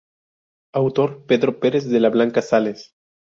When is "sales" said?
2.41-2.95